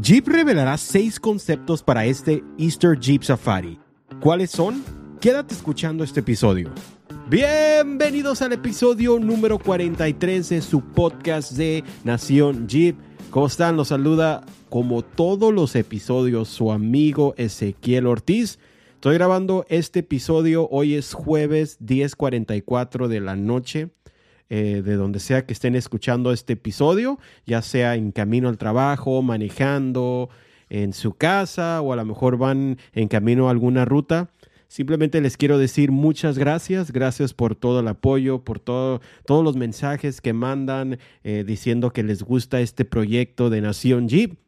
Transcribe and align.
Jeep 0.00 0.28
revelará 0.28 0.76
seis 0.76 1.18
conceptos 1.18 1.82
para 1.82 2.04
este 2.04 2.44
Easter 2.58 2.98
Jeep 2.98 3.22
Safari. 3.22 3.78
¿Cuáles 4.20 4.50
son? 4.50 4.84
Quédate 5.20 5.54
escuchando 5.54 6.04
este 6.04 6.20
episodio. 6.20 6.70
Bienvenidos 7.30 8.42
al 8.42 8.52
episodio 8.52 9.18
número 9.18 9.58
43 9.58 10.50
de 10.50 10.60
su 10.60 10.82
podcast 10.82 11.52
de 11.52 11.82
Nación 12.04 12.68
Jeep. 12.68 12.96
¿Cómo 13.30 13.46
están? 13.46 13.76
Los 13.76 13.88
saluda 13.88 14.44
como 14.68 15.02
todos 15.02 15.54
los 15.54 15.74
episodios 15.74 16.48
su 16.48 16.72
amigo 16.72 17.34
Ezequiel 17.38 18.06
Ortiz. 18.06 18.58
Estoy 18.94 19.14
grabando 19.14 19.64
este 19.70 20.00
episodio, 20.00 20.68
hoy 20.70 20.94
es 20.94 21.14
jueves 21.14 21.78
10.44 21.80 23.08
de 23.08 23.20
la 23.20 23.34
noche. 23.34 23.88
Eh, 24.48 24.82
de 24.84 24.94
donde 24.94 25.18
sea 25.18 25.44
que 25.44 25.52
estén 25.52 25.74
escuchando 25.74 26.30
este 26.30 26.52
episodio, 26.52 27.18
ya 27.46 27.62
sea 27.62 27.96
en 27.96 28.12
camino 28.12 28.48
al 28.48 28.58
trabajo, 28.58 29.20
manejando, 29.20 30.30
en 30.68 30.92
su 30.92 31.14
casa 31.14 31.80
o 31.80 31.92
a 31.92 31.96
lo 31.96 32.04
mejor 32.04 32.36
van 32.38 32.78
en 32.92 33.08
camino 33.08 33.48
a 33.48 33.50
alguna 33.50 33.84
ruta. 33.84 34.30
Simplemente 34.68 35.20
les 35.20 35.36
quiero 35.36 35.58
decir 35.58 35.92
muchas 35.92 36.38
gracias, 36.38 36.90
gracias 36.90 37.34
por 37.34 37.54
todo 37.54 37.80
el 37.80 37.88
apoyo, 37.88 38.42
por 38.42 38.58
todo, 38.58 39.00
todos 39.24 39.44
los 39.44 39.56
mensajes 39.56 40.20
que 40.20 40.32
mandan 40.32 40.98
eh, 41.22 41.44
diciendo 41.46 41.92
que 41.92 42.02
les 42.02 42.22
gusta 42.22 42.60
este 42.60 42.84
proyecto 42.84 43.48
de 43.48 43.60
Nación 43.60 44.08
Jeep. 44.08 44.45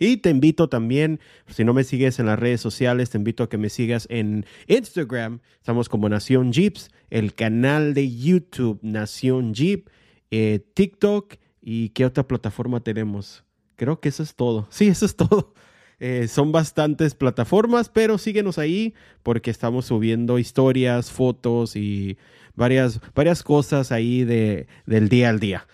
Y 0.00 0.16
te 0.16 0.30
invito 0.30 0.70
también, 0.70 1.20
si 1.46 1.62
no 1.62 1.74
me 1.74 1.84
sigues 1.84 2.18
en 2.18 2.26
las 2.26 2.38
redes 2.38 2.62
sociales, 2.62 3.10
te 3.10 3.18
invito 3.18 3.42
a 3.42 3.50
que 3.50 3.58
me 3.58 3.68
sigas 3.68 4.06
en 4.10 4.46
Instagram. 4.66 5.40
Estamos 5.58 5.90
como 5.90 6.08
Nación 6.08 6.54
Jeeps, 6.54 6.90
el 7.10 7.34
canal 7.34 7.92
de 7.92 8.10
YouTube 8.10 8.78
Nación 8.80 9.52
Jeep, 9.52 9.90
eh, 10.30 10.64
TikTok 10.72 11.34
y 11.60 11.90
qué 11.90 12.06
otra 12.06 12.26
plataforma 12.26 12.80
tenemos. 12.80 13.44
Creo 13.76 14.00
que 14.00 14.08
eso 14.08 14.22
es 14.22 14.34
todo. 14.34 14.66
Sí, 14.70 14.88
eso 14.88 15.04
es 15.04 15.14
todo. 15.16 15.52
Eh, 15.98 16.28
son 16.28 16.50
bastantes 16.50 17.14
plataformas, 17.14 17.90
pero 17.90 18.16
síguenos 18.16 18.56
ahí 18.56 18.94
porque 19.22 19.50
estamos 19.50 19.84
subiendo 19.84 20.38
historias, 20.38 21.10
fotos 21.10 21.76
y 21.76 22.16
varias, 22.54 23.02
varias 23.14 23.42
cosas 23.42 23.92
ahí 23.92 24.24
de, 24.24 24.66
del 24.86 25.10
día 25.10 25.28
al 25.28 25.40
día. 25.40 25.66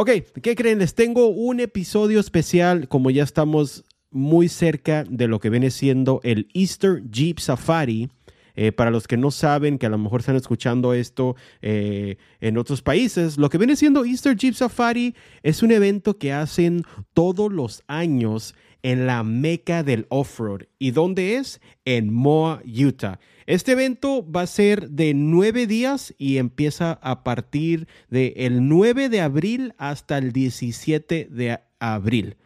Ok, 0.00 0.10
¿qué 0.44 0.54
creen? 0.54 0.78
Les 0.78 0.94
tengo 0.94 1.26
un 1.26 1.58
episodio 1.58 2.20
especial, 2.20 2.86
como 2.86 3.10
ya 3.10 3.24
estamos 3.24 3.84
muy 4.12 4.48
cerca 4.48 5.02
de 5.02 5.26
lo 5.26 5.40
que 5.40 5.50
viene 5.50 5.72
siendo 5.72 6.20
el 6.22 6.48
Easter 6.54 7.02
Jeep 7.10 7.40
Safari. 7.40 8.08
Eh, 8.54 8.70
para 8.70 8.92
los 8.92 9.08
que 9.08 9.16
no 9.16 9.32
saben, 9.32 9.76
que 9.76 9.86
a 9.86 9.88
lo 9.88 9.98
mejor 9.98 10.20
están 10.20 10.36
escuchando 10.36 10.94
esto 10.94 11.34
eh, 11.62 12.16
en 12.40 12.58
otros 12.58 12.80
países, 12.80 13.38
lo 13.38 13.50
que 13.50 13.58
viene 13.58 13.74
siendo 13.74 14.04
Easter 14.04 14.36
Jeep 14.36 14.54
Safari 14.54 15.16
es 15.42 15.64
un 15.64 15.72
evento 15.72 16.16
que 16.16 16.32
hacen 16.32 16.84
todos 17.12 17.52
los 17.52 17.82
años 17.88 18.54
en 18.82 19.06
la 19.06 19.22
meca 19.22 19.82
del 19.82 20.06
off-road. 20.08 20.62
¿Y 20.78 20.92
dónde 20.92 21.36
es? 21.36 21.60
En 21.84 22.12
Moa, 22.12 22.62
Utah. 22.64 23.18
Este 23.46 23.72
evento 23.72 24.30
va 24.30 24.42
a 24.42 24.46
ser 24.46 24.90
de 24.90 25.14
nueve 25.14 25.66
días 25.66 26.14
y 26.18 26.36
empieza 26.36 26.98
a 27.02 27.24
partir 27.24 27.88
del 28.10 28.68
9 28.68 29.08
de 29.08 29.22
abril 29.22 29.72
hasta 29.78 30.18
el 30.18 30.32
17 30.32 31.28
de 31.30 31.58
abril. 31.80 32.36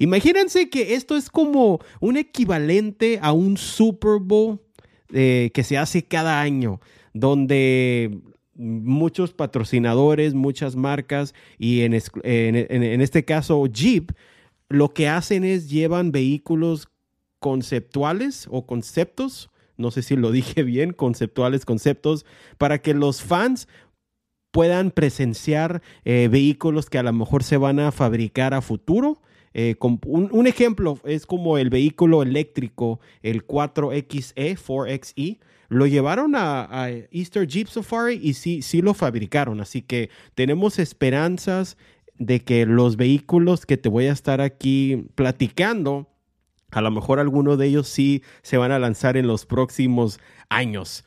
Imagínense 0.00 0.68
que 0.68 0.94
esto 0.94 1.16
es 1.16 1.30
como 1.30 1.78
un 2.00 2.16
equivalente 2.16 3.18
a 3.22 3.32
un 3.32 3.56
Super 3.56 4.18
Bowl 4.20 4.60
eh, 5.12 5.50
que 5.54 5.62
se 5.62 5.78
hace 5.78 6.02
cada 6.02 6.40
año, 6.40 6.80
donde 7.14 8.18
muchos 8.54 9.32
patrocinadores, 9.32 10.34
muchas 10.34 10.74
marcas 10.74 11.34
y 11.56 11.82
en 11.82 11.94
este 11.94 13.24
caso 13.24 13.64
Jeep, 13.66 14.10
lo 14.68 14.92
que 14.92 15.08
hacen 15.08 15.44
es 15.44 15.70
llevan 15.70 16.12
vehículos 16.12 16.88
conceptuales 17.40 18.46
o 18.50 18.66
conceptos 18.66 19.50
no 19.78 19.90
sé 19.90 20.02
si 20.02 20.16
lo 20.16 20.30
dije 20.32 20.62
bien, 20.62 20.92
conceptuales, 20.92 21.64
conceptos, 21.64 22.26
para 22.58 22.82
que 22.82 22.92
los 22.92 23.22
fans 23.22 23.68
puedan 24.50 24.90
presenciar 24.90 25.82
eh, 26.04 26.28
vehículos 26.30 26.90
que 26.90 26.98
a 26.98 27.02
lo 27.02 27.12
mejor 27.12 27.44
se 27.44 27.56
van 27.56 27.80
a 27.80 27.92
fabricar 27.92 28.52
a 28.52 28.60
futuro. 28.60 29.22
Eh, 29.54 29.76
un, 29.80 30.46
ejemplo 30.46 30.98
es 31.04 31.26
como 31.26 31.58
el 31.58 31.70
vehículo 31.70 32.22
eléctrico, 32.22 33.00
el 33.22 33.46
4XE, 33.46 34.58
4XE. 34.58 35.38
Lo 35.70 35.86
llevaron 35.86 36.34
a, 36.34 36.88
Easter 37.10 37.46
Jeep 37.46 37.68
Safari 37.68 38.18
y 38.22 38.34
sí, 38.34 38.62
sí 38.62 38.80
lo 38.80 38.94
fabricaron. 38.94 39.60
Así 39.60 39.82
que 39.82 40.10
tenemos 40.34 40.78
esperanzas 40.78 41.76
de 42.18 42.40
que 42.40 42.66
los 42.66 42.96
vehículos 42.96 43.66
que 43.66 43.76
te 43.76 43.88
voy 43.88 44.06
a 44.06 44.12
estar 44.12 44.40
aquí 44.40 45.06
platicando 45.14 46.08
a 46.70 46.80
lo 46.80 46.90
mejor 46.90 47.18
alguno 47.18 47.56
de 47.56 47.66
ellos 47.66 47.88
sí 47.88 48.22
se 48.42 48.58
van 48.58 48.72
a 48.72 48.78
lanzar 48.78 49.16
en 49.16 49.26
los 49.26 49.46
próximos 49.46 50.20
años. 50.48 51.04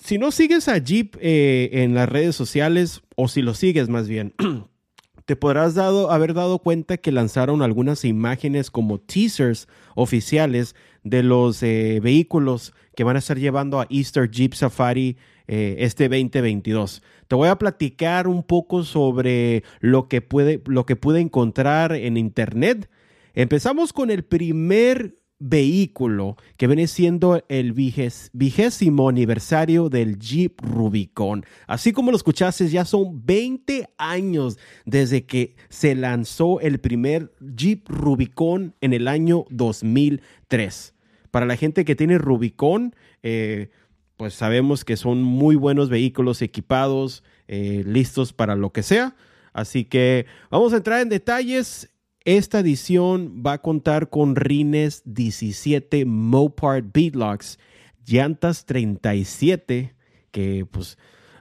Si 0.00 0.18
no 0.18 0.30
sigues 0.30 0.68
a 0.68 0.78
Jeep 0.78 1.16
eh, 1.20 1.70
en 1.72 1.94
las 1.94 2.08
redes 2.08 2.36
sociales, 2.36 3.02
o 3.16 3.28
si 3.28 3.42
lo 3.42 3.54
sigues 3.54 3.88
más 3.88 4.08
bien, 4.08 4.34
te 5.26 5.36
podrás 5.36 5.74
dado, 5.74 6.10
haber 6.10 6.34
dado 6.34 6.58
cuenta 6.58 6.96
que 6.96 7.12
lanzaron 7.12 7.62
algunas 7.62 8.04
imágenes 8.04 8.70
como 8.70 8.98
teasers 8.98 9.68
oficiales 9.94 10.74
de 11.02 11.22
los 11.22 11.62
eh, 11.62 12.00
vehículos 12.02 12.72
que 12.94 13.04
van 13.04 13.16
a 13.16 13.20
estar 13.20 13.38
llevando 13.38 13.80
a 13.80 13.86
Easter 13.90 14.30
Jeep 14.30 14.54
Safari 14.54 15.16
eh, 15.48 15.76
este 15.80 16.08
2022. 16.08 17.02
Te 17.28 17.34
voy 17.34 17.48
a 17.48 17.58
platicar 17.58 18.28
un 18.28 18.42
poco 18.42 18.84
sobre 18.84 19.64
lo 19.80 20.08
que, 20.08 20.20
puede, 20.22 20.60
lo 20.66 20.86
que 20.86 20.96
pude 20.96 21.20
encontrar 21.20 21.92
en 21.92 22.16
internet 22.16 22.88
Empezamos 23.36 23.92
con 23.92 24.10
el 24.10 24.24
primer 24.24 25.18
vehículo 25.38 26.36
que 26.56 26.66
viene 26.66 26.86
siendo 26.86 27.44
el 27.50 27.74
vigésimo 27.74 29.10
aniversario 29.10 29.90
del 29.90 30.18
Jeep 30.18 30.58
Rubicon. 30.62 31.44
Así 31.66 31.92
como 31.92 32.10
lo 32.10 32.16
escuchaste, 32.16 32.66
ya 32.68 32.86
son 32.86 33.26
20 33.26 33.90
años 33.98 34.58
desde 34.86 35.26
que 35.26 35.54
se 35.68 35.94
lanzó 35.94 36.60
el 36.60 36.78
primer 36.78 37.30
Jeep 37.54 37.86
Rubicon 37.90 38.74
en 38.80 38.94
el 38.94 39.06
año 39.06 39.44
2003. 39.50 40.94
Para 41.30 41.44
la 41.44 41.56
gente 41.56 41.84
que 41.84 41.94
tiene 41.94 42.16
Rubicon, 42.16 42.96
eh, 43.22 43.68
pues 44.16 44.34
sabemos 44.34 44.84
que 44.84 44.96
son 44.96 45.22
muy 45.22 45.56
buenos 45.56 45.88
vehículos 45.88 46.42
equipados, 46.42 47.22
eh, 47.48 47.82
listos 47.86 48.32
para 48.32 48.56
lo 48.56 48.72
que 48.72 48.82
sea. 48.82 49.14
Así 49.52 49.84
que 49.84 50.26
vamos 50.50 50.72
a 50.72 50.78
entrar 50.78 51.00
en 51.00 51.08
detalles 51.08 51.90
esta 52.26 52.58
edición 52.58 53.40
va 53.46 53.52
a 53.52 53.62
contar 53.62 54.10
con 54.10 54.34
rines 54.34 55.02
17 55.04 56.04
Mopar 56.06 56.82
Beatlocks, 56.82 57.60
llantas 58.04 58.66
37, 58.66 59.94
que 60.32 60.66
pues 60.68 60.98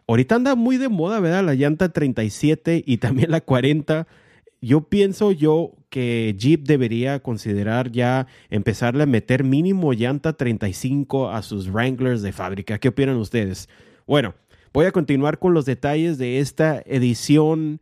ahorita 0.07 0.35
anda 0.35 0.53
muy 0.53 0.77
de 0.77 0.87
moda, 0.87 1.19
¿verdad? 1.19 1.43
La 1.43 1.55
llanta 1.55 1.89
37 1.89 2.83
y 2.85 2.97
también 2.97 3.31
la 3.31 3.41
40. 3.41 4.05
Yo 4.61 4.81
pienso 4.81 5.31
yo 5.31 5.73
que 5.95 6.35
Jeep 6.37 6.63
debería 6.65 7.21
considerar 7.21 7.89
ya 7.89 8.27
empezarle 8.49 9.03
a 9.03 9.05
meter 9.05 9.45
mínimo 9.45 9.93
llanta 9.93 10.33
35 10.33 11.29
a 11.29 11.41
sus 11.41 11.69
Wranglers 11.69 12.21
de 12.21 12.33
fábrica. 12.33 12.79
¿Qué 12.79 12.89
opinan 12.89 13.15
ustedes? 13.15 13.69
Bueno, 14.05 14.35
voy 14.73 14.87
a 14.87 14.91
continuar 14.91 15.39
con 15.39 15.53
los 15.53 15.63
detalles 15.63 16.17
de 16.17 16.39
esta 16.39 16.83
edición 16.85 17.79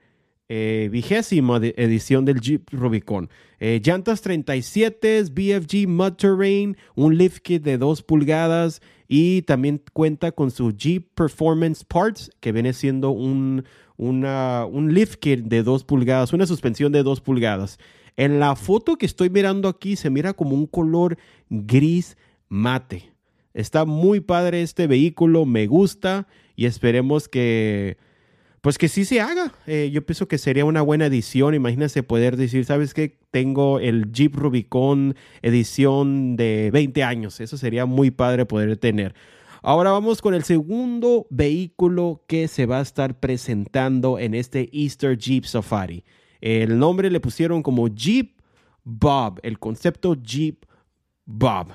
eh, 0.48 0.90
vigésima 0.92 1.58
edición 1.58 2.24
del 2.24 2.40
Jeep 2.40 2.70
Rubicon. 2.72 3.32
Eh, 3.60 3.82
llantas 3.84 4.22
37, 4.22 5.24
BFG 5.32 5.88
Mud 5.88 6.14
Terrain, 6.14 6.78
un 6.94 7.18
lift 7.18 7.40
kit 7.40 7.64
de 7.64 7.80
2 7.80 8.04
pulgadas 8.04 8.80
y 9.08 9.42
también 9.42 9.82
cuenta 9.92 10.32
con 10.34 10.52
su 10.52 10.72
Jeep 10.72 11.16
Performance 11.16 11.84
Parts, 11.84 12.30
que 12.40 12.52
viene 12.52 12.74
siendo 12.74 13.10
un, 13.10 13.66
un 13.98 14.94
lift 14.94 15.16
kit 15.16 15.40
de 15.46 15.64
2 15.64 15.84
pulgadas, 15.86 16.32
una 16.32 16.46
suspensión 16.46 16.92
de 16.92 17.02
2 17.02 17.22
pulgadas. 17.22 17.80
En 18.16 18.40
la 18.40 18.56
foto 18.56 18.98
que 18.98 19.06
estoy 19.06 19.30
mirando 19.30 19.68
aquí 19.68 19.96
se 19.96 20.10
mira 20.10 20.34
como 20.34 20.56
un 20.56 20.68
color 20.68 21.18
gris 21.50 22.18
mate. 22.50 23.12
Está 23.54 23.86
muy 23.86 24.20
padre 24.20 24.62
este 24.62 24.88
vehículo, 24.88 25.46
me 25.46 25.68
gusta 25.68 26.28
y 26.56 26.66
esperemos 26.66 27.28
que 27.28 27.98
pues 28.62 28.78
que 28.78 28.88
sí 28.88 29.04
se 29.04 29.20
haga. 29.20 29.52
Eh, 29.68 29.90
yo 29.92 30.06
pienso 30.06 30.30
que 30.30 30.38
sería 30.38 30.64
una 30.64 30.82
buena 30.82 31.08
edición. 31.08 31.54
Imagínense 31.54 32.02
poder 32.02 32.38
decir, 32.38 32.64
¿sabes 32.64 32.94
qué? 32.94 33.18
Tengo 33.30 33.80
el 33.80 34.12
Jeep 34.14 34.36
Rubicon 34.36 35.16
edición 35.42 36.38
de 36.38 36.70
20 36.72 37.04
años. 37.04 37.42
Eso 37.42 37.58
sería 37.58 37.86
muy 37.86 38.10
padre 38.10 38.46
poder 38.46 38.78
tener. 38.78 39.16
Ahora 39.62 39.92
vamos 39.92 40.22
con 40.22 40.34
el 40.34 40.44
segundo 40.44 41.28
vehículo 41.30 42.24
que 42.26 42.48
se 42.48 42.66
va 42.66 42.80
a 42.80 42.84
estar 42.84 43.20
presentando 43.20 44.18
en 44.18 44.34
este 44.34 44.70
Easter 44.72 45.18
Jeep 45.18 45.44
Safari. 45.44 46.06
El 46.44 46.78
nombre 46.78 47.10
le 47.10 47.22
pusieron 47.22 47.64
como 47.64 47.88
Jeep 47.88 48.38
Bob, 48.84 49.40
el 49.44 49.60
concepto 49.60 50.16
Jeep 50.22 50.66
Bob. 51.26 51.72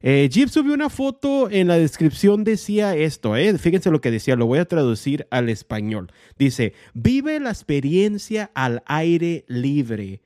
Eh, 0.00 0.26
Jeep 0.32 0.48
subió 0.48 0.72
una 0.72 0.88
foto, 0.88 1.50
en 1.50 1.68
la 1.68 1.76
descripción 1.76 2.42
decía 2.42 2.96
esto, 2.96 3.36
eh, 3.36 3.58
fíjense 3.58 3.90
lo 3.90 4.00
que 4.00 4.10
decía, 4.10 4.36
lo 4.36 4.46
voy 4.46 4.58
a 4.58 4.64
traducir 4.64 5.26
al 5.30 5.50
español. 5.50 6.10
Dice, 6.38 6.72
vive 6.94 7.38
la 7.40 7.50
experiencia 7.50 8.50
al 8.54 8.82
aire 8.86 9.44
libre 9.48 10.22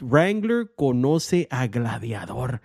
Wrangler 0.00 0.70
conoce 0.76 1.48
a 1.50 1.66
Gladiador. 1.66 2.60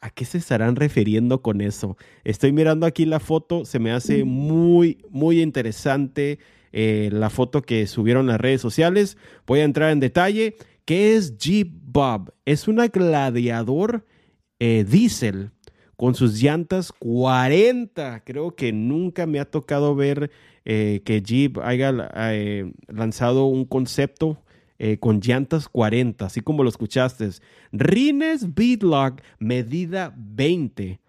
¿A 0.00 0.10
qué 0.10 0.24
se 0.24 0.38
estarán 0.38 0.76
refiriendo 0.76 1.42
con 1.42 1.60
eso? 1.60 1.96
Estoy 2.24 2.52
mirando 2.52 2.86
aquí 2.86 3.04
la 3.04 3.20
foto, 3.20 3.64
se 3.64 3.78
me 3.78 3.92
hace 3.92 4.24
muy, 4.24 5.04
muy 5.10 5.40
interesante 5.40 6.38
eh, 6.72 7.08
la 7.12 7.30
foto 7.30 7.62
que 7.62 7.86
subieron 7.86 8.26
las 8.26 8.40
redes 8.40 8.60
sociales. 8.60 9.16
Voy 9.46 9.60
a 9.60 9.64
entrar 9.64 9.90
en 9.90 10.00
detalle. 10.00 10.56
¿Qué 10.86 11.16
es 11.16 11.36
Jeep 11.36 11.68
Bob? 11.82 12.32
Es 12.44 12.68
una 12.68 12.86
gladiador 12.86 14.04
eh, 14.58 14.86
diésel 14.88 15.50
con 15.96 16.14
sus 16.14 16.40
llantas 16.40 16.92
40. 16.92 18.22
Creo 18.24 18.54
que 18.54 18.72
nunca 18.72 19.26
me 19.26 19.40
ha 19.40 19.44
tocado 19.50 19.94
ver 19.94 20.30
eh, 20.64 21.02
que 21.04 21.22
Jeep 21.22 21.58
haya 21.58 21.92
eh, 22.14 22.72
lanzado 22.88 23.46
un 23.46 23.64
concepto 23.64 24.42
con 25.00 25.20
llantas 25.20 25.70
40, 25.70 26.26
así 26.26 26.42
como 26.42 26.62
lo 26.62 26.68
escuchaste. 26.68 27.30
Rines 27.72 28.54
Beatlock 28.54 29.22
medida 29.38 30.14
20. 30.18 31.00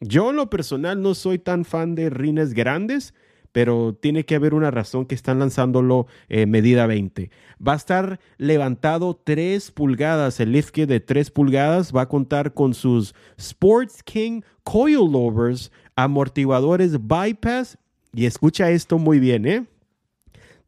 Yo 0.00 0.30
en 0.30 0.36
lo 0.36 0.48
personal 0.48 1.02
no 1.02 1.14
soy 1.14 1.38
tan 1.38 1.66
fan 1.66 1.94
de 1.94 2.08
rines 2.08 2.54
grandes, 2.54 3.12
pero 3.52 3.94
tiene 3.94 4.24
que 4.24 4.34
haber 4.34 4.54
una 4.54 4.70
razón 4.70 5.06
que 5.06 5.14
están 5.14 5.38
lanzándolo 5.38 6.06
medida 6.28 6.86
20. 6.86 7.30
Va 7.66 7.74
a 7.74 7.76
estar 7.76 8.18
levantado 8.38 9.20
3 9.22 9.70
pulgadas, 9.70 10.40
el 10.40 10.52
lift 10.52 10.70
kit 10.70 10.88
de 10.88 11.00
3 11.00 11.30
pulgadas 11.30 11.92
va 11.94 12.02
a 12.02 12.08
contar 12.08 12.54
con 12.54 12.74
sus 12.74 13.14
Sports 13.36 14.02
King 14.02 14.40
coilovers, 14.64 15.70
amortiguadores 15.94 17.06
bypass 17.06 17.78
y 18.14 18.26
escucha 18.26 18.70
esto 18.70 18.98
muy 18.98 19.20
bien, 19.20 19.46
¿eh? 19.46 19.66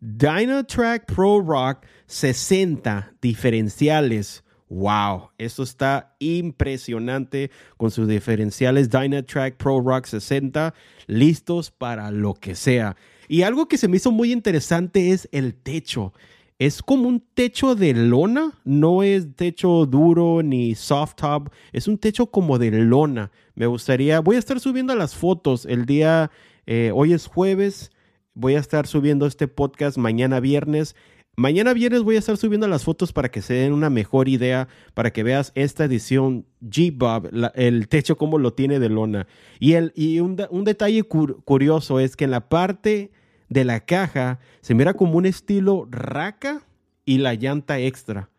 Dynatrack 0.00 1.06
Pro 1.06 1.40
Rock 1.40 1.86
60 2.06 3.14
diferenciales. 3.22 4.43
Wow, 4.68 5.30
esto 5.38 5.62
está 5.62 6.16
impresionante 6.18 7.50
con 7.76 7.90
sus 7.90 8.08
diferenciales 8.08 8.90
Dynatrack 8.90 9.56
Pro 9.56 9.80
Rock 9.80 10.06
60 10.06 10.74
listos 11.06 11.70
para 11.70 12.10
lo 12.10 12.34
que 12.34 12.54
sea. 12.54 12.96
Y 13.28 13.42
algo 13.42 13.68
que 13.68 13.78
se 13.78 13.88
me 13.88 13.98
hizo 13.98 14.10
muy 14.10 14.32
interesante 14.32 15.10
es 15.10 15.28
el 15.32 15.54
techo. 15.54 16.12
Es 16.58 16.82
como 16.82 17.08
un 17.08 17.20
techo 17.34 17.74
de 17.74 17.92
lona, 17.94 18.52
no 18.64 19.02
es 19.02 19.34
techo 19.34 19.86
duro 19.86 20.42
ni 20.42 20.74
soft 20.74 21.16
top, 21.16 21.50
es 21.72 21.88
un 21.88 21.98
techo 21.98 22.26
como 22.26 22.58
de 22.58 22.70
lona. 22.70 23.30
Me 23.54 23.66
gustaría, 23.66 24.20
voy 24.20 24.36
a 24.36 24.38
estar 24.38 24.60
subiendo 24.60 24.94
las 24.94 25.14
fotos 25.14 25.66
el 25.66 25.84
día 25.84 26.30
eh, 26.66 26.90
hoy 26.94 27.12
es 27.12 27.26
jueves, 27.26 27.90
voy 28.32 28.54
a 28.54 28.60
estar 28.60 28.86
subiendo 28.86 29.26
este 29.26 29.48
podcast 29.48 29.98
mañana 29.98 30.40
viernes. 30.40 30.96
Mañana 31.36 31.74
viernes 31.74 32.02
voy 32.02 32.14
a 32.14 32.20
estar 32.20 32.36
subiendo 32.36 32.68
las 32.68 32.84
fotos 32.84 33.12
para 33.12 33.28
que 33.28 33.42
se 33.42 33.54
den 33.54 33.72
una 33.72 33.90
mejor 33.90 34.28
idea, 34.28 34.68
para 34.94 35.12
que 35.12 35.24
veas 35.24 35.50
esta 35.56 35.84
edición 35.84 36.46
G-Bob, 36.62 37.30
el 37.54 37.88
techo 37.88 38.16
como 38.16 38.38
lo 38.38 38.52
tiene 38.52 38.78
de 38.78 38.88
lona. 38.88 39.26
Y, 39.58 39.72
el, 39.72 39.92
y 39.96 40.20
un, 40.20 40.36
detalle 40.36 41.02
curioso 41.02 41.98
es 41.98 42.14
que 42.14 42.24
en 42.24 42.30
la 42.30 42.48
parte 42.48 43.10
de 43.48 43.64
la 43.64 43.80
caja 43.80 44.38
se 44.60 44.74
mira 44.74 44.94
como 44.94 45.18
un 45.18 45.26
estilo 45.26 45.88
raca 45.90 46.62
y 47.04 47.18
la 47.18 47.34
llanta 47.34 47.80
extra. 47.80 48.30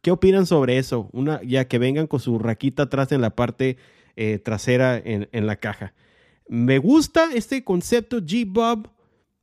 ¿Qué 0.00 0.10
opinan 0.10 0.46
sobre 0.46 0.78
eso? 0.78 1.10
Una, 1.12 1.42
ya 1.42 1.68
que 1.68 1.78
vengan 1.78 2.06
con 2.06 2.20
su 2.20 2.38
raquita 2.38 2.84
atrás 2.84 3.12
en 3.12 3.20
la 3.20 3.30
parte 3.30 3.76
eh, 4.16 4.38
trasera 4.38 4.96
en, 4.96 5.28
en 5.32 5.46
la 5.46 5.56
caja. 5.56 5.92
Me 6.48 6.78
gusta 6.78 7.28
este 7.34 7.62
concepto 7.62 8.22
G-Bob. 8.22 8.88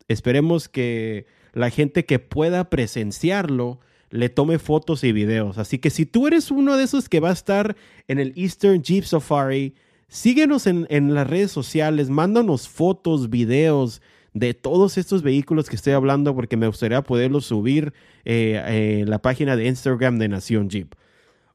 Esperemos 0.08 0.68
que 0.68 1.28
la 1.54 1.70
gente 1.70 2.06
que 2.06 2.20
pueda 2.20 2.70
presenciarlo 2.70 3.80
le 4.10 4.30
tome 4.30 4.60
fotos 4.60 5.04
y 5.04 5.12
videos. 5.12 5.58
Así 5.58 5.80
que 5.80 5.90
si 5.90 6.06
tú 6.06 6.28
eres 6.28 6.52
uno 6.52 6.78
de 6.78 6.84
esos 6.84 7.10
que 7.10 7.20
va 7.20 7.30
a 7.30 7.34
estar 7.34 7.76
en 8.08 8.20
el 8.20 8.34
Eastern 8.36 8.84
Jeep 8.84 9.06
Safari, 9.06 9.74
síguenos 10.08 10.68
en, 10.68 11.14
las 11.14 11.28
redes 11.28 11.52
sociales, 11.52 12.10
mándanos 12.10 12.68
fotos, 12.70 13.30
videos 13.30 14.02
de 14.34 14.54
todos 14.54 14.98
estos 14.98 15.24
vehículos 15.24 15.70
que 15.70 15.76
estoy 15.76 15.94
hablando 15.94 16.36
porque 16.36 16.58
me 16.58 16.68
gustaría 16.68 17.02
poderlos 17.02 17.46
subir 17.46 17.94
eh, 18.26 19.02
en 19.02 19.10
la 19.10 19.20
página 19.20 19.56
de 19.56 19.68
Instagram 19.68 20.20
de 20.20 20.28
Nación 20.28 20.70
Jeep. 20.70 20.94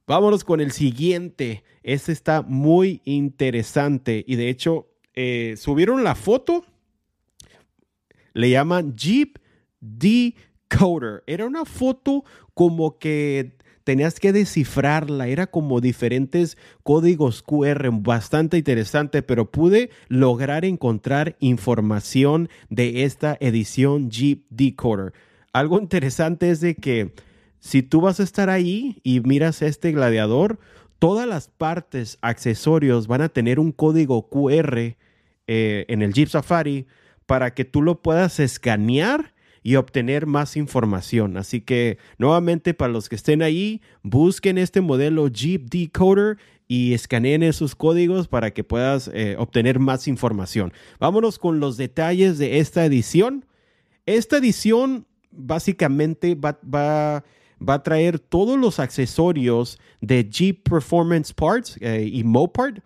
Vámonos 0.09 0.43
con 0.43 0.61
el 0.61 0.73
siguiente. 0.73 1.63
Este 1.83 2.13
está 2.13 2.43
muy 2.43 3.03
interesante 3.05 4.25
y 4.27 4.37
de 4.37 4.49
hecho 4.49 4.89
eh, 5.15 5.55
subieron 5.57 6.03
la 6.03 6.15
foto, 6.15 6.65
le 8.33 8.51
llaman 8.51 8.97
Jeep 8.97 9.39
Decoder. 9.81 11.23
Era 11.27 11.47
una 11.47 11.65
foto 11.65 12.25
como 12.55 12.99
que 12.99 13.57
tenías 13.85 14.21
que 14.21 14.35
descifrarla, 14.35 15.29
era 15.29 15.47
como 15.47 15.81
diferentes 15.81 16.59
códigos 16.83 17.43
QR, 17.43 17.89
bastante 17.91 18.59
interesante, 18.59 19.23
pero 19.23 19.51
pude 19.51 19.89
lograr 20.09 20.67
encontrar 20.67 21.37
información 21.41 22.51
de 22.69 23.05
esta 23.05 23.39
edición 23.41 24.11
Jeep 24.11 24.45
Decoder. 24.51 25.15
Algo 25.55 25.81
interesante 25.81 26.51
es 26.51 26.61
de 26.61 26.75
que 26.75 27.15
si 27.61 27.83
tú 27.83 28.03
vas 28.03 28.21
a 28.21 28.25
estar 28.25 28.51
ahí 28.51 29.01
y 29.03 29.21
miras 29.21 29.63
este 29.63 29.93
gladiador, 29.93 30.59
todas 30.99 31.27
las 31.27 31.49
partes, 31.49 32.19
accesorios 32.21 33.07
van 33.07 33.23
a 33.23 33.29
tener 33.29 33.59
un 33.59 33.73
código 33.73 34.29
QR 34.29 34.79
eh, 34.79 34.97
en 35.47 36.03
el 36.03 36.13
Jeep 36.13 36.29
Safari 36.29 36.87
para 37.25 37.55
que 37.55 37.65
tú 37.65 37.81
lo 37.81 38.03
puedas 38.03 38.39
escanear 38.39 39.33
y 39.69 39.77
obtener 39.77 40.25
más 40.25 40.57
información. 40.57 41.37
Así 41.37 41.61
que 41.61 41.99
nuevamente 42.17 42.73
para 42.73 42.91
los 42.91 43.11
que 43.11 43.17
estén 43.17 43.43
ahí, 43.43 43.83
busquen 44.03 44.57
este 44.57 44.81
modelo 44.81 45.29
Jeep 45.29 45.69
Decoder 45.69 46.39
y 46.67 46.95
escaneen 46.95 47.43
esos 47.43 47.75
códigos 47.75 48.29
para 48.29 48.51
que 48.55 48.65
puedas 48.65 49.11
eh, 49.13 49.37
obtener 49.39 49.79
más 49.79 50.09
información. 50.09 50.73
Vámonos 50.99 51.39
con 51.39 51.61
los 51.61 51.77
detalles 51.77 52.39
de 52.39 52.61
esta 52.61 52.83
edición. 52.87 53.45
Esta 54.07 54.39
edición 54.39 55.05
básicamente 55.33 56.35
va, 56.35 57.23
a 57.67 57.83
traer 57.83 58.19
todos 58.19 58.59
los 58.59 58.81
accesorios 58.81 59.79
de 60.01 60.27
Jeep 60.31 60.67
Performance 60.67 61.35
Parts 61.35 61.77
eh, 61.83 62.09
y 62.11 62.25
Mopart 62.25 62.79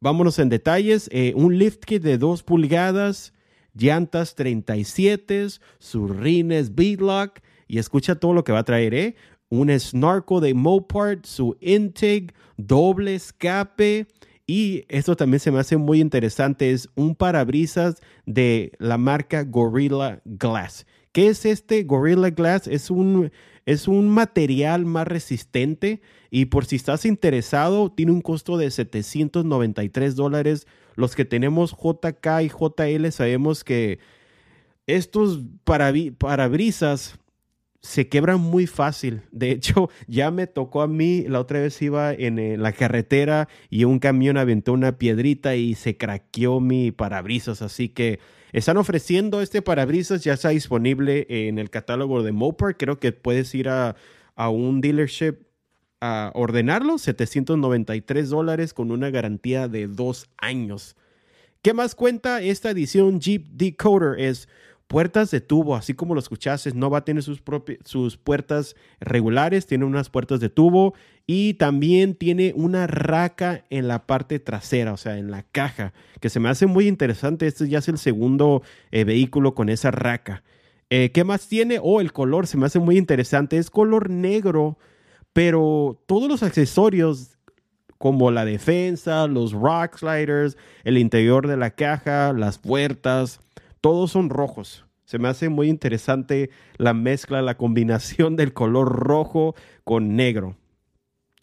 Vámonos 0.00 0.38
en 0.38 0.48
detalles. 0.48 1.10
Eh, 1.12 1.34
un 1.36 1.58
lift 1.58 1.84
kit 1.84 2.02
de 2.02 2.16
2 2.16 2.42
pulgadas, 2.42 3.34
llantas 3.74 4.34
37, 4.34 5.46
sus 5.78 6.16
rines 6.16 6.74
beadlock 6.74 7.40
y 7.66 7.78
escucha 7.78 8.16
todo 8.16 8.32
lo 8.32 8.44
que 8.44 8.52
va 8.52 8.60
a 8.60 8.64
traer, 8.64 8.94
¿eh? 8.94 9.16
Un 9.48 9.70
snarko 9.70 10.40
de 10.40 10.54
Mopart, 10.54 11.26
su 11.26 11.56
intake, 11.60 12.34
doble 12.56 13.14
escape 13.14 14.06
y 14.46 14.84
esto 14.88 15.16
también 15.16 15.40
se 15.40 15.50
me 15.50 15.60
hace 15.60 15.76
muy 15.76 16.00
interesante, 16.00 16.72
es 16.72 16.88
un 16.94 17.14
parabrisas 17.14 18.02
de 18.26 18.72
la 18.78 18.98
marca 18.98 19.44
Gorilla 19.44 20.20
Glass. 20.24 20.86
¿Qué 21.12 21.28
es 21.28 21.44
este 21.44 21.84
Gorilla 21.84 22.30
Glass? 22.30 22.66
Es 22.66 22.90
un, 22.90 23.30
es 23.66 23.86
un 23.86 24.08
material 24.08 24.84
más 24.84 25.06
resistente 25.06 26.00
y 26.30 26.46
por 26.46 26.64
si 26.64 26.76
estás 26.76 27.04
interesado, 27.04 27.92
tiene 27.92 28.12
un 28.12 28.22
costo 28.22 28.56
de 28.56 28.70
793 28.70 30.16
dólares. 30.16 30.66
Los 30.96 31.14
que 31.14 31.24
tenemos 31.24 31.72
JK 31.72 32.42
y 32.42 32.48
JL 32.48 33.10
sabemos 33.10 33.64
que 33.64 33.98
estos 34.86 35.40
parabrisas 35.64 37.18
se 37.82 38.08
quebran 38.08 38.40
muy 38.40 38.66
fácil. 38.66 39.22
De 39.32 39.50
hecho, 39.50 39.90
ya 40.06 40.30
me 40.30 40.46
tocó 40.46 40.82
a 40.82 40.88
mí, 40.88 41.24
la 41.28 41.40
otra 41.40 41.60
vez 41.60 41.80
iba 41.82 42.12
en 42.12 42.38
eh, 42.38 42.56
la 42.56 42.72
carretera 42.72 43.48
y 43.70 43.84
un 43.84 43.98
camión 43.98 44.36
aventó 44.36 44.72
una 44.72 44.98
piedrita 44.98 45.56
y 45.56 45.74
se 45.74 45.96
craqueó 45.96 46.60
mi 46.60 46.92
parabrisas. 46.92 47.60
Así 47.60 47.88
que 47.88 48.20
están 48.52 48.76
ofreciendo 48.76 49.40
este 49.40 49.62
parabrisas, 49.62 50.22
ya 50.22 50.34
está 50.34 50.50
disponible 50.50 51.26
en 51.28 51.58
el 51.58 51.70
catálogo 51.70 52.22
de 52.22 52.32
Mopar. 52.32 52.76
Creo 52.76 52.98
que 52.98 53.12
puedes 53.12 53.54
ir 53.54 53.68
a, 53.68 53.96
a 54.36 54.48
un 54.48 54.80
dealership 54.80 55.38
a 56.02 56.32
ordenarlo, 56.34 56.98
793 56.98 58.28
dólares 58.28 58.74
con 58.74 58.90
una 58.90 59.08
garantía 59.10 59.68
de 59.68 59.86
dos 59.86 60.28
años. 60.36 60.96
¿Qué 61.62 61.74
más 61.74 61.94
cuenta 61.94 62.42
esta 62.42 62.70
edición 62.70 63.20
Jeep 63.20 63.46
Decoder? 63.52 64.18
Es 64.18 64.48
puertas 64.88 65.30
de 65.30 65.40
tubo, 65.40 65.76
así 65.76 65.94
como 65.94 66.14
lo 66.14 66.20
escuchaste, 66.20 66.72
no 66.74 66.90
va 66.90 66.98
a 66.98 67.04
tener 67.04 67.22
sus, 67.22 67.40
sus 67.84 68.16
puertas 68.16 68.74
regulares, 68.98 69.66
tiene 69.66 69.84
unas 69.84 70.10
puertas 70.10 70.40
de 70.40 70.50
tubo 70.50 70.94
y 71.24 71.54
también 71.54 72.16
tiene 72.16 72.52
una 72.56 72.88
raca 72.88 73.64
en 73.70 73.86
la 73.86 74.04
parte 74.04 74.40
trasera, 74.40 74.92
o 74.92 74.96
sea, 74.96 75.18
en 75.18 75.30
la 75.30 75.44
caja, 75.44 75.92
que 76.20 76.30
se 76.30 76.40
me 76.40 76.48
hace 76.48 76.66
muy 76.66 76.88
interesante. 76.88 77.46
Este 77.46 77.68
ya 77.68 77.78
es 77.78 77.86
el 77.86 77.96
segundo 77.96 78.62
eh, 78.90 79.04
vehículo 79.04 79.54
con 79.54 79.68
esa 79.68 79.92
raca. 79.92 80.42
Eh, 80.90 81.12
¿Qué 81.14 81.22
más 81.22 81.48
tiene? 81.48 81.78
Oh, 81.80 82.00
el 82.00 82.12
color 82.12 82.48
se 82.48 82.58
me 82.58 82.66
hace 82.66 82.80
muy 82.80 82.98
interesante, 82.98 83.56
es 83.56 83.70
color 83.70 84.10
negro 84.10 84.76
pero 85.32 86.02
todos 86.06 86.28
los 86.28 86.42
accesorios 86.42 87.38
como 87.98 88.30
la 88.30 88.44
defensa, 88.44 89.26
los 89.28 89.52
rock 89.52 89.98
sliders, 89.98 90.56
el 90.84 90.98
interior 90.98 91.46
de 91.46 91.56
la 91.56 91.70
caja, 91.70 92.32
las 92.32 92.58
puertas, 92.58 93.40
todos 93.80 94.10
son 94.10 94.28
rojos. 94.28 94.84
Se 95.04 95.18
me 95.18 95.28
hace 95.28 95.48
muy 95.48 95.68
interesante 95.68 96.50
la 96.78 96.94
mezcla, 96.94 97.42
la 97.42 97.56
combinación 97.56 98.34
del 98.34 98.52
color 98.52 98.88
rojo 98.88 99.54
con 99.84 100.16
negro. 100.16 100.56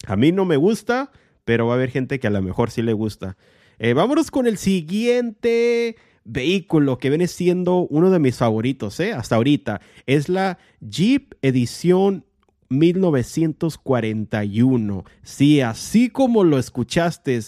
A 0.06 0.16
mí 0.16 0.32
no 0.32 0.44
me 0.44 0.56
gusta, 0.56 1.12
pero 1.44 1.66
va 1.66 1.74
a 1.74 1.76
haber 1.76 1.90
gente 1.90 2.18
que 2.18 2.26
a 2.26 2.30
lo 2.30 2.42
mejor 2.42 2.70
sí 2.70 2.82
le 2.82 2.92
gusta. 2.92 3.36
Eh, 3.78 3.94
vámonos 3.94 4.30
con 4.30 4.46
el 4.46 4.58
siguiente 4.58 5.96
vehículo 6.24 6.98
que 6.98 7.08
viene 7.08 7.26
siendo 7.26 7.86
uno 7.88 8.10
de 8.10 8.18
mis 8.18 8.36
favoritos, 8.36 9.00
¿eh? 9.00 9.12
Hasta 9.12 9.36
ahorita. 9.36 9.80
Es 10.06 10.28
la 10.28 10.58
Jeep 10.80 11.34
Edición 11.42 12.26
1941. 12.70 15.04
Sí, 15.22 15.60
así 15.60 16.08
como 16.08 16.42
lo 16.44 16.58
escuchaste, 16.58 17.38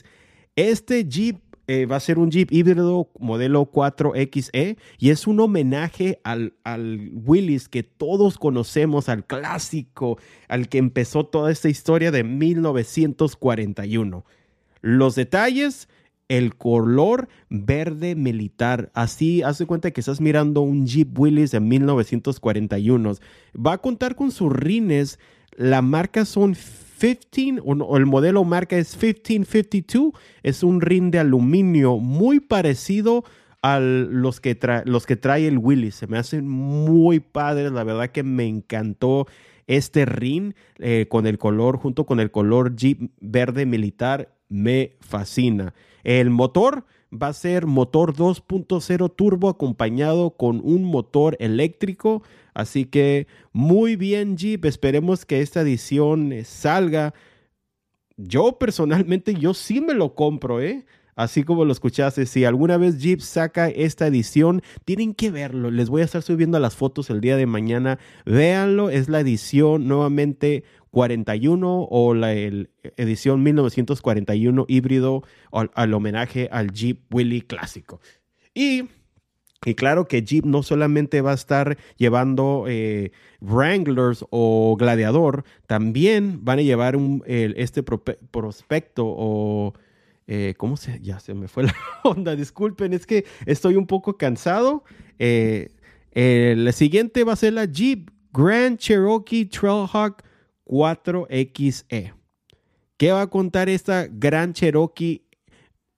este 0.57 1.09
Jeep 1.09 1.39
eh, 1.69 1.87
va 1.87 1.95
a 1.97 2.01
ser 2.01 2.19
un 2.19 2.31
Jeep 2.31 2.53
híbrido 2.53 3.09
modelo 3.19 3.71
4XE 3.71 4.77
y 4.99 5.11
es 5.11 5.29
un 5.29 5.41
homenaje 5.41 6.21
al, 6.25 6.55
al 6.65 7.13
Willys 7.25 7.69
que 7.69 7.85
todos 7.85 8.37
conocemos, 8.37 9.09
al 9.09 9.25
clásico, 9.25 10.19
al 10.49 10.69
que 10.69 10.79
empezó 10.79 11.25
toda 11.25 11.53
esta 11.53 11.69
historia 11.69 12.11
de 12.11 12.25
1941. 12.25 14.25
Los 14.81 15.15
detalles, 15.15 15.89
el 16.33 16.57
color 16.57 17.29
verde 17.51 18.15
militar. 18.15 18.91
Así, 18.95 19.43
hace 19.43 19.67
cuenta 19.67 19.91
que 19.91 20.01
estás 20.01 20.19
mirando 20.19 20.63
un 20.63 20.87
Jeep 20.87 21.19
Willys 21.19 21.51
de 21.51 21.61
1941. 21.61 23.17
Va 23.55 23.75
a 23.75 23.79
contar 23.79 24.17
con 24.17 24.31
sus 24.31 24.51
rines. 24.51 25.19
La 25.55 25.83
marca 25.83 26.25
son 26.25 26.57
15, 26.99 27.61
o, 27.63 27.99
el 27.99 28.07
modelo 28.07 28.45
marca 28.45 28.79
es 28.79 28.95
1552. 28.95 30.13
Es 30.43 30.63
un 30.63 30.81
rin 30.81 31.11
de 31.11 31.19
aluminio 31.19 31.99
muy 31.99 32.41
parecido 32.41 33.25
a 33.61 33.79
los 33.79 34.41
que, 34.41 34.59
los 34.87 35.05
que 35.05 35.17
trae 35.17 35.47
el 35.47 35.59
Willys. 35.59 35.97
Se 35.97 36.07
me 36.07 36.17
hacen 36.17 36.49
muy 36.49 37.21
padres. 37.21 37.73
La 37.73 37.85
verdad 37.85 38.09
que 38.09 38.23
me 38.23 38.47
encantó 38.47 39.27
este 39.67 40.07
rin 40.07 40.55
eh, 40.79 41.09
con 41.11 41.27
el 41.27 41.37
color, 41.37 41.77
junto 41.77 42.07
con 42.07 42.21
el 42.21 42.31
color 42.31 42.75
Jeep 42.75 43.11
verde 43.21 43.67
militar. 43.67 44.35
Me 44.49 44.97
fascina. 45.01 45.75
El 46.05 46.31
motor 46.31 46.85
va 47.13 47.29
a 47.29 47.33
ser 47.33 47.67
motor 47.67 48.15
2.0 48.15 49.15
turbo 49.15 49.49
acompañado 49.49 50.31
con 50.31 50.61
un 50.65 50.85
motor 50.85 51.37
eléctrico. 51.41 52.23
Así 52.55 52.85
que 52.87 53.27
muy 53.53 53.97
bien 53.97 54.37
Jeep, 54.37 54.65
esperemos 54.65 55.25
que 55.25 55.41
esta 55.41 55.61
edición 55.61 56.33
salga. 56.45 57.15
Yo 58.17 58.59
personalmente, 58.59 59.35
yo 59.35 59.55
sí 59.55 59.81
me 59.81 59.95
lo 59.95 60.15
compro, 60.15 60.61
¿eh? 60.61 60.85
Así 61.15 61.43
como 61.43 61.67
lo 61.67 61.73
escuchaste, 61.73 62.25
si 62.25 62.47
alguna 62.47 62.79
vez 62.79 62.99
Jeep 62.99 63.21
saca 63.21 63.69
esta 63.69 64.07
edición, 64.07 64.63
tienen 64.87 65.15
que 65.15 65.31
verlo. 65.31 65.71
Les 65.71 65.91
voy 65.91 66.01
a 66.01 66.07
estar 66.07 66.23
subiendo 66.23 66.59
las 66.59 66.75
fotos 66.75 67.11
el 67.11 67.21
día 67.21 67.37
de 67.37 67.45
mañana. 67.45 67.99
Véanlo, 68.25 68.89
es 68.89 69.11
la 69.11 69.21
edición 69.21 69.87
nuevamente 69.87 70.65
41 70.93 71.89
o 71.91 72.15
la 72.15 72.33
edición 72.35 73.43
1941 73.43 74.67
híbrido 74.69 75.23
al, 75.51 75.95
homenaje 75.95 76.49
al 76.53 76.71
Jeep 76.71 77.01
Willy 77.13 77.41
clásico. 77.41 78.01
Y, 78.55 78.85
y, 79.65 79.75
claro 79.75 80.07
que 80.07 80.23
Jeep 80.23 80.45
no 80.45 80.63
solamente 80.63 81.23
va 81.23 81.31
a 81.31 81.35
estar 81.35 81.79
llevando 81.97 82.67
eh, 82.69 83.11
Wranglers 83.41 84.27
o 84.29 84.77
Gladiador, 84.79 85.45
también 85.67 86.45
van 86.45 86.59
a 86.59 86.63
llevar 86.63 86.95
un, 86.95 87.25
este 87.27 87.83
prospecto 87.83 89.05
o... 89.07 89.75
Eh, 90.29 90.55
¿Cómo 90.57 90.77
se? 90.77 91.01
Ya 91.01 91.19
se 91.19 91.35
me 91.35 91.49
fue 91.49 91.65
la 91.65 91.75
onda, 92.05 92.37
disculpen, 92.37 92.93
es 92.93 93.07
que 93.07 93.25
estoy 93.45 93.75
un 93.75 93.87
poco 93.87 94.17
cansado. 94.17 94.85
Eh, 95.19 95.69
la 96.15 96.73
siguiente 96.73 97.25
va 97.25 97.33
a 97.33 97.37
ser 97.37 97.55
la 97.55 97.65
Jeep 97.65 98.09
Grand 98.33 98.79
Cherokee 98.79 99.47
Trailhawk 99.47 100.23
4XE. 100.67 102.15
¿Qué 102.97 103.13
va 103.13 103.23
a 103.23 103.31
contar 103.31 103.69
esta 103.69 104.07
gran 104.07 104.53
Cherokee 104.53 105.23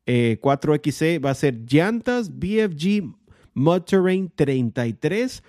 4XE? 0.07 1.03
Eh, 1.07 1.19
va 1.19 1.31
a 1.31 1.35
ser 1.35 1.65
llantas 1.67 2.31
BFG 2.39 3.15
Mud 3.55 3.83
Terrain 3.83 4.31
33 4.35 5.43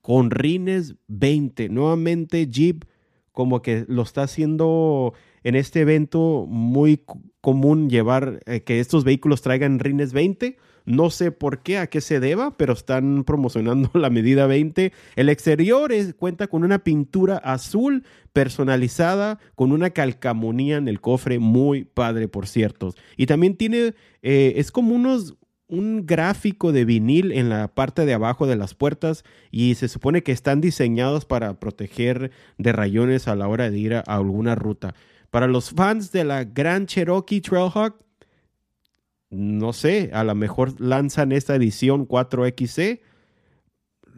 con 0.00 0.30
rines 0.30 0.94
20. 1.08 1.68
Nuevamente 1.68 2.46
Jeep 2.48 2.84
como 3.32 3.60
que 3.60 3.84
lo 3.88 4.02
está 4.02 4.22
haciendo 4.22 5.12
en 5.42 5.56
este 5.56 5.82
evento 5.82 6.46
muy 6.48 7.04
común 7.42 7.90
llevar 7.90 8.40
eh, 8.46 8.62
que 8.62 8.80
estos 8.80 9.04
vehículos 9.04 9.42
traigan 9.42 9.78
rines 9.78 10.12
20 10.12 10.56
no 10.86 11.10
sé 11.10 11.32
por 11.32 11.62
qué, 11.62 11.78
a 11.78 11.88
qué 11.88 12.00
se 12.00 12.20
deba, 12.20 12.56
pero 12.56 12.72
están 12.72 13.24
promocionando 13.26 13.90
la 13.94 14.08
medida 14.08 14.46
20. 14.46 14.92
El 15.16 15.28
exterior 15.28 15.92
cuenta 16.16 16.46
con 16.46 16.64
una 16.64 16.78
pintura 16.78 17.36
azul 17.36 18.04
personalizada 18.32 19.38
con 19.54 19.72
una 19.72 19.90
calcamonía 19.90 20.76
en 20.76 20.88
el 20.88 21.00
cofre 21.00 21.38
muy 21.38 21.84
padre, 21.84 22.28
por 22.28 22.46
cierto. 22.46 22.94
Y 23.16 23.26
también 23.26 23.56
tiene, 23.56 23.94
eh, 24.22 24.54
es 24.56 24.70
como 24.70 24.94
unos, 24.94 25.36
un 25.68 26.06
gráfico 26.06 26.70
de 26.70 26.84
vinil 26.84 27.32
en 27.32 27.48
la 27.48 27.68
parte 27.68 28.04
de 28.04 28.14
abajo 28.14 28.46
de 28.46 28.56
las 28.56 28.74
puertas 28.74 29.24
y 29.50 29.74
se 29.74 29.88
supone 29.88 30.22
que 30.22 30.32
están 30.32 30.60
diseñados 30.60 31.24
para 31.24 31.58
proteger 31.58 32.30
de 32.58 32.72
rayones 32.72 33.26
a 33.26 33.36
la 33.36 33.48
hora 33.48 33.70
de 33.70 33.78
ir 33.78 33.94
a 33.94 34.00
alguna 34.00 34.54
ruta. 34.54 34.94
Para 35.30 35.46
los 35.46 35.70
fans 35.70 36.12
de 36.12 36.24
la 36.24 36.44
Gran 36.44 36.86
Cherokee 36.86 37.40
Trailhawk, 37.40 38.05
no 39.30 39.72
sé, 39.72 40.10
a 40.12 40.24
lo 40.24 40.34
mejor 40.34 40.80
lanzan 40.80 41.32
esta 41.32 41.54
edición 41.54 42.06
4XC, 42.06 43.00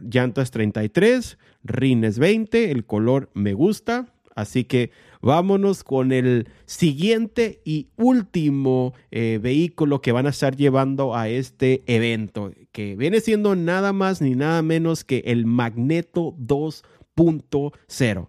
llantas 0.01 0.51
33, 0.51 1.39
rines 1.65 2.19
20, 2.19 2.71
el 2.71 2.85
color 2.85 3.31
me 3.35 3.55
gusta, 3.55 4.13
así 4.35 4.65
que 4.65 4.91
vámonos 5.21 5.83
con 5.83 6.13
el 6.13 6.49
siguiente 6.67 7.61
y 7.65 7.89
último 7.97 8.95
eh, 9.11 9.41
vehículo 9.43 10.01
que 10.01 10.13
van 10.13 10.27
a 10.27 10.31
estar 10.31 10.57
llevando 10.57 11.17
a 11.17 11.29
este 11.29 11.83
evento, 11.87 12.53
que 12.73 12.97
viene 12.97 13.21
siendo 13.21 13.57
nada 13.57 13.93
más 13.93 14.21
ni 14.21 14.35
nada 14.35 14.63
menos 14.63 15.05
que 15.05 15.23
el 15.27 15.47
Magneto 15.47 16.35
2.0. 16.39 18.29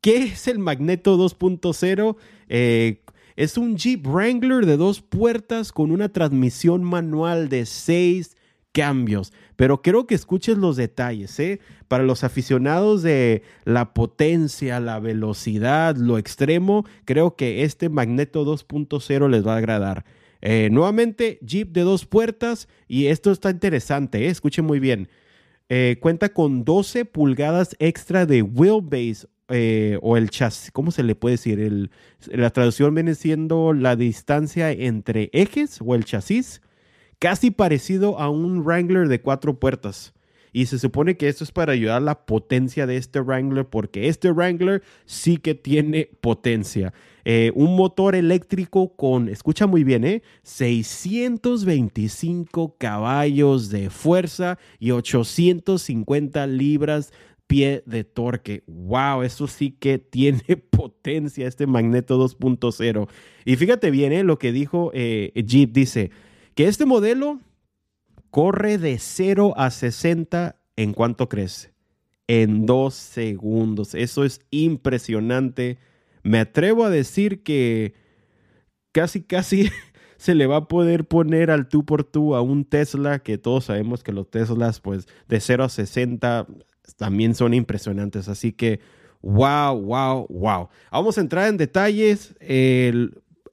¿Qué 0.00 0.16
es 0.22 0.48
el 0.48 0.58
Magneto 0.58 1.16
2.0? 1.18 2.16
Eh, 2.48 3.02
es 3.36 3.58
un 3.58 3.76
Jeep 3.76 4.06
Wrangler 4.06 4.66
de 4.66 4.76
dos 4.76 5.02
puertas 5.02 5.72
con 5.72 5.90
una 5.90 6.08
transmisión 6.08 6.82
manual 6.82 7.48
de 7.48 7.66
seis 7.66 8.36
cambios. 8.72 9.32
Pero 9.56 9.80
quiero 9.80 10.06
que 10.06 10.14
escuches 10.14 10.58
los 10.58 10.76
detalles, 10.76 11.38
¿eh? 11.40 11.60
Para 11.88 12.04
los 12.04 12.24
aficionados 12.24 13.02
de 13.02 13.42
la 13.64 13.94
potencia, 13.94 14.80
la 14.80 14.98
velocidad, 15.00 15.96
lo 15.96 16.18
extremo, 16.18 16.84
creo 17.04 17.36
que 17.36 17.62
este 17.62 17.88
Magneto 17.88 18.44
2.0 18.44 19.30
les 19.30 19.46
va 19.46 19.54
a 19.54 19.58
agradar. 19.58 20.04
Eh, 20.42 20.68
nuevamente, 20.70 21.38
Jeep 21.40 21.72
de 21.72 21.82
dos 21.82 22.04
puertas 22.04 22.68
y 22.86 23.06
esto 23.06 23.32
está 23.32 23.50
interesante, 23.50 24.26
¿eh? 24.26 24.28
escuchen 24.28 24.64
muy 24.64 24.78
bien. 24.78 25.08
Eh, 25.68 25.96
cuenta 26.00 26.28
con 26.28 26.64
12 26.64 27.06
pulgadas 27.06 27.74
extra 27.80 28.26
de 28.26 28.42
wheelbase 28.42 29.26
eh, 29.48 29.98
o 30.02 30.16
el 30.16 30.30
chasis, 30.30 30.72
¿cómo 30.72 30.90
se 30.90 31.02
le 31.02 31.14
puede 31.14 31.34
decir? 31.34 31.90
La 32.26 32.50
traducción 32.50 32.94
viene 32.94 33.14
siendo 33.14 33.72
la 33.72 33.94
distancia 33.94 34.72
entre 34.72 35.30
ejes 35.32 35.78
o 35.84 35.94
el 35.94 36.04
chasis, 36.04 36.62
casi 37.18 37.50
parecido 37.50 38.18
a 38.18 38.28
un 38.28 38.64
Wrangler 38.64 39.08
de 39.08 39.20
cuatro 39.20 39.58
puertas. 39.58 40.12
Y 40.52 40.66
se 40.66 40.78
supone 40.78 41.18
que 41.18 41.28
esto 41.28 41.44
es 41.44 41.52
para 41.52 41.74
ayudar 41.74 41.98
a 41.98 42.00
la 42.00 42.24
potencia 42.24 42.86
de 42.86 42.96
este 42.96 43.20
Wrangler, 43.20 43.66
porque 43.66 44.08
este 44.08 44.32
Wrangler 44.32 44.82
sí 45.04 45.36
que 45.36 45.54
tiene 45.54 46.08
potencia. 46.22 46.94
Eh, 47.26 47.52
un 47.54 47.76
motor 47.76 48.14
eléctrico 48.14 48.96
con, 48.96 49.28
escucha 49.28 49.66
muy 49.66 49.84
bien, 49.84 50.04
¿eh? 50.04 50.22
625 50.44 52.76
caballos 52.78 53.68
de 53.68 53.90
fuerza 53.90 54.58
y 54.78 54.92
850 54.92 56.46
libras 56.46 57.12
pie 57.46 57.82
de 57.86 58.04
torque. 58.04 58.62
¡Wow! 58.66 59.22
Eso 59.22 59.46
sí 59.46 59.70
que 59.70 59.98
tiene 59.98 60.56
potencia 60.56 61.46
este 61.46 61.66
Magneto 61.66 62.18
2.0. 62.18 63.08
Y 63.44 63.56
fíjate 63.56 63.90
bien 63.90 64.12
¿eh? 64.12 64.24
lo 64.24 64.38
que 64.38 64.52
dijo 64.52 64.90
eh, 64.94 65.32
Jeep. 65.34 65.72
Dice 65.72 66.10
que 66.54 66.66
este 66.66 66.86
modelo 66.86 67.40
corre 68.30 68.78
de 68.78 68.98
0 68.98 69.54
a 69.56 69.70
60 69.70 70.56
en 70.76 70.92
cuánto 70.92 71.28
crece. 71.28 71.72
En 72.28 72.66
dos 72.66 72.94
segundos. 72.94 73.94
Eso 73.94 74.24
es 74.24 74.40
impresionante. 74.50 75.78
Me 76.22 76.40
atrevo 76.40 76.84
a 76.84 76.90
decir 76.90 77.44
que 77.44 77.94
casi, 78.90 79.22
casi 79.22 79.70
se 80.16 80.34
le 80.34 80.46
va 80.46 80.56
a 80.56 80.68
poder 80.68 81.06
poner 81.06 81.50
al 81.50 81.68
tú 81.68 81.84
por 81.84 82.02
tú 82.02 82.34
a 82.34 82.40
un 82.40 82.64
Tesla, 82.64 83.20
que 83.20 83.38
todos 83.38 83.66
sabemos 83.66 84.02
que 84.02 84.12
los 84.12 84.28
Teslas, 84.28 84.80
pues 84.80 85.06
de 85.28 85.38
0 85.38 85.64
a 85.64 85.68
60 85.68 86.46
también 86.94 87.34
son 87.34 87.54
impresionantes. 87.54 88.28
Así 88.28 88.52
que, 88.52 88.80
wow, 89.22 89.80
wow, 89.80 90.26
wow. 90.28 90.68
Vamos 90.90 91.18
a 91.18 91.20
entrar 91.20 91.48
en 91.48 91.56
detalles. 91.56 92.34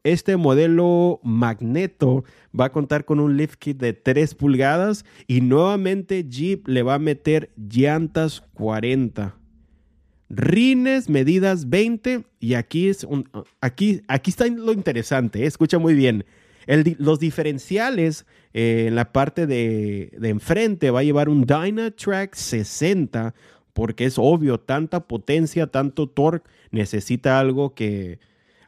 este 0.03 0.37
modelo 0.37 1.19
Magneto 1.23 2.23
va 2.57 2.65
a 2.65 2.71
contar 2.71 3.05
con 3.05 3.19
un 3.19 3.37
lift 3.37 3.55
kit 3.55 3.77
de 3.77 3.93
3 3.93 4.35
pulgadas 4.35 5.05
y 5.27 5.41
nuevamente 5.41 6.25
Jeep 6.27 6.67
le 6.67 6.83
va 6.83 6.95
a 6.95 6.99
meter 6.99 7.51
llantas 7.55 8.41
40. 8.53 9.35
Rines, 10.29 11.09
medidas 11.09 11.69
20. 11.69 12.23
Y 12.39 12.55
aquí, 12.55 12.89
es 12.89 13.03
un, 13.03 13.29
aquí, 13.61 14.01
aquí 14.07 14.31
está 14.31 14.45
lo 14.47 14.73
interesante, 14.73 15.43
¿eh? 15.43 15.47
escucha 15.47 15.79
muy 15.79 15.93
bien. 15.93 16.25
Los 16.67 17.20
diferenciales 17.20 18.25
eh, 18.53 18.86
en 18.88 18.96
la 18.96 19.12
parte 19.12 19.48
de, 19.48 20.12
enfrente 20.22 20.91
va 20.91 21.00
a 21.00 21.03
llevar 21.03 21.29
un 21.29 21.46
Dynatrack 21.46 22.36
60, 22.36 23.34
porque 23.74 24.05
es 24.05 24.15
obvio, 24.17 24.60
tanta 24.60 25.08
potencia, 25.08 25.67
tanto 25.67 26.08
torque, 26.08 26.50
necesita 26.72 27.39
algo 27.39 27.74
que 27.74 28.20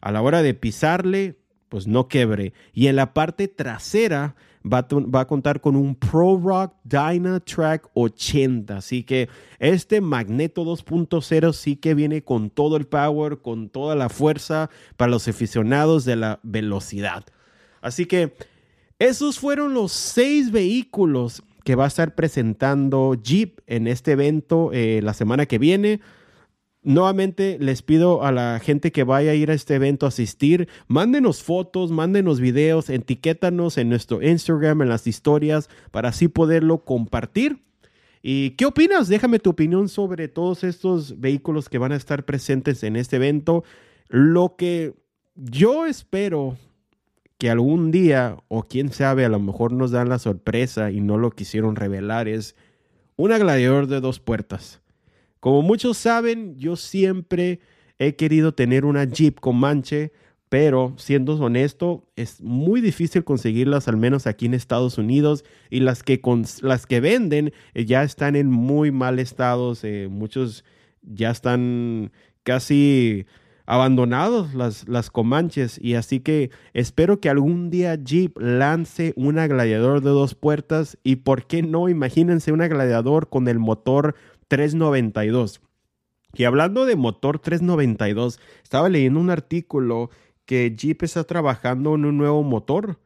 a 0.01 0.11
la 0.11 0.21
hora 0.21 0.41
de 0.41 0.53
pisarle, 0.53 1.35
pues 1.69 1.87
no 1.87 2.07
quebre. 2.07 2.53
Y 2.73 2.87
en 2.87 2.95
la 2.95 3.13
parte 3.13 3.47
trasera 3.47 4.35
va 4.65 5.19
a, 5.21 5.27
contar 5.27 5.61
con 5.61 5.75
un 5.75 5.95
Pro 5.95 6.39
Rock 6.43 6.73
Dynatrack 6.83 7.89
80. 7.93 8.77
Así 8.77 9.03
que 9.03 9.29
este 9.59 10.01
Magneto 10.01 10.63
2.0 10.63 11.53
sí 11.53 11.75
que 11.75 11.93
viene 11.93 12.23
con 12.23 12.49
todo 12.49 12.77
el 12.77 12.87
power, 12.87 13.39
con 13.39 13.69
toda 13.69 13.95
la 13.95 14.09
fuerza 14.09 14.69
para 14.97 15.11
los 15.11 15.27
aficionados 15.27 16.05
de 16.05 16.15
la 16.15 16.39
velocidad. 16.43 17.25
Así 17.85 18.07
que 18.07 18.33
esos 18.97 19.37
fueron 19.37 19.75
los 19.75 19.91
seis 19.91 20.51
vehículos 20.51 21.43
que 21.63 21.75
va 21.75 21.85
a 21.85 21.87
estar 21.87 22.15
presentando 22.15 23.13
Jeep 23.13 23.59
en 23.67 23.85
este 23.85 24.13
evento 24.13 24.71
eh, 24.73 25.01
la 25.03 25.13
semana 25.13 25.45
que 25.45 25.59
viene. 25.59 26.01
Nuevamente 26.81 27.57
les 27.59 27.83
pido 27.83 28.23
a 28.23 28.31
la 28.31 28.59
gente 28.59 28.91
que 28.91 29.03
vaya 29.03 29.31
a 29.31 29.35
ir 29.35 29.51
a 29.51 29.53
este 29.53 29.75
evento 29.75 30.07
a 30.07 30.09
asistir, 30.09 30.67
mándenos 30.87 31.43
fotos, 31.43 31.91
mándenos 31.91 32.39
videos, 32.39 32.89
etiquétanos 32.89 33.77
en 33.77 33.89
nuestro 33.89 34.19
Instagram, 34.23 34.81
en 34.81 34.89
las 34.89 35.05
historias, 35.05 35.69
para 35.91 36.09
así 36.09 36.27
poderlo 36.27 36.85
compartir. 36.85 37.63
¿Y 38.23 38.51
qué 38.51 38.65
opinas? 38.65 39.09
Déjame 39.09 39.37
tu 39.37 39.51
opinión 39.51 39.89
sobre 39.89 40.27
todos 40.27 40.63
estos 40.63 41.19
vehículos 41.19 41.69
que 41.69 41.77
van 41.77 41.91
a 41.91 41.97
estar 41.97 42.25
presentes 42.25 42.81
en 42.81 42.95
este 42.95 43.17
evento. 43.17 43.63
Lo 44.09 44.55
que 44.55 44.95
yo 45.35 45.85
espero 45.85 46.57
que 47.37 47.49
algún 47.49 47.91
día, 47.91 48.37
o 48.47 48.63
quién 48.63 48.91
sabe, 48.91 49.25
a 49.25 49.29
lo 49.29 49.39
mejor 49.39 49.71
nos 49.71 49.91
dan 49.91 50.09
la 50.09 50.19
sorpresa 50.19 50.91
y 50.91 51.01
no 51.01 51.17
lo 51.17 51.31
quisieron 51.31 51.75
revelar, 51.75 52.27
es 52.27 52.55
un 53.17 53.29
gladiador 53.29 53.87
de 53.87 53.99
dos 53.99 54.19
puertas. 54.19 54.81
Como 55.39 55.61
muchos 55.61 55.97
saben, 55.97 56.57
yo 56.57 56.75
siempre 56.75 57.59
he 57.99 58.15
querido 58.15 58.53
tener 58.53 58.85
una 58.85 59.03
Jeep 59.05 59.39
con 59.39 59.57
manche, 59.57 60.11
pero 60.49 60.93
siendo 60.97 61.35
honesto, 61.35 62.07
es 62.15 62.41
muy 62.41 62.79
difícil 62.79 63.23
conseguirlas, 63.23 63.87
al 63.87 63.97
menos 63.97 64.27
aquí 64.27 64.45
en 64.45 64.53
Estados 64.53 64.97
Unidos, 64.97 65.43
y 65.69 65.81
las 65.81 66.03
que, 66.03 66.21
las 66.61 66.85
que 66.85 66.99
venden 66.99 67.53
eh, 67.73 67.85
ya 67.85 68.03
están 68.03 68.35
en 68.35 68.49
muy 68.49 68.91
mal 68.91 69.19
estado, 69.19 69.73
muchos 70.09 70.63
ya 71.01 71.31
están 71.31 72.11
casi 72.43 73.25
abandonados 73.65 74.53
las, 74.53 74.87
las 74.87 75.09
Comanches 75.09 75.79
y 75.81 75.95
así 75.95 76.19
que 76.19 76.51
espero 76.73 77.19
que 77.19 77.29
algún 77.29 77.69
día 77.69 77.95
Jeep 77.95 78.37
lance 78.39 79.13
una 79.15 79.47
gladiador 79.47 80.01
de 80.01 80.09
dos 80.11 80.35
puertas 80.35 80.97
y 81.03 81.17
por 81.17 81.47
qué 81.47 81.63
no, 81.63 81.89
imagínense 81.89 82.51
una 82.51 82.67
gladiador 82.67 83.29
con 83.29 83.47
el 83.47 83.59
motor 83.59 84.15
392. 84.47 85.61
Y 86.33 86.43
hablando 86.43 86.85
de 86.85 86.95
motor 86.95 87.39
392, 87.39 88.39
estaba 88.61 88.89
leyendo 88.89 89.19
un 89.19 89.29
artículo 89.29 90.09
que 90.45 90.75
Jeep 90.75 91.03
está 91.03 91.23
trabajando 91.23 91.95
en 91.95 92.05
un 92.05 92.17
nuevo 92.17 92.43
motor. 92.43 92.99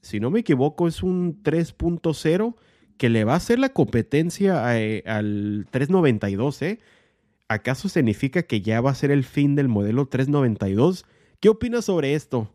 Si 0.00 0.20
no 0.20 0.30
me 0.30 0.40
equivoco, 0.40 0.86
es 0.86 1.02
un 1.02 1.42
3.0 1.42 2.54
que 2.96 3.08
le 3.08 3.24
va 3.24 3.32
a 3.32 3.36
hacer 3.36 3.58
la 3.58 3.70
competencia 3.70 4.78
eh, 4.80 5.02
al 5.06 5.66
392. 5.70 6.62
¿eh? 6.62 6.80
¿Acaso 7.48 7.88
significa 7.88 8.42
que 8.42 8.62
ya 8.62 8.80
va 8.80 8.90
a 8.90 8.94
ser 8.94 9.10
el 9.10 9.24
fin 9.24 9.54
del 9.54 9.68
modelo 9.68 10.06
392? 10.06 11.04
¿Qué 11.40 11.48
opinas 11.48 11.84
sobre 11.84 12.14
esto? 12.14 12.50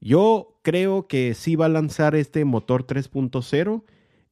Yo 0.00 0.58
creo 0.62 1.06
que 1.06 1.34
sí 1.34 1.56
va 1.56 1.66
a 1.66 1.70
lanzar 1.70 2.14
este 2.14 2.44
motor 2.44 2.86
3.0 2.86 3.82